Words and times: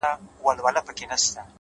o 0.03 0.03
تـا 0.07 0.11
كــړلــه 0.63 0.81
خـــپـــره 0.85 1.13
اشــــنـــــا، 1.17 1.41